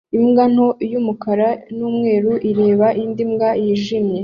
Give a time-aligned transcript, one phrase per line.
[0.17, 4.19] Imbwa nto y'umukara n'umweru ireba indi mbwa yijimye